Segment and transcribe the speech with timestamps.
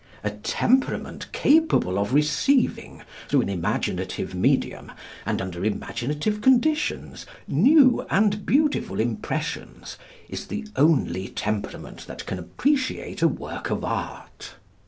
[0.23, 4.91] A temperament capable of receiving, through an imaginative medium,
[5.27, 13.21] and under imaginative conditions, new and beautiful impressions, is the only temperament that can appreciate
[13.21, 14.55] a work of art.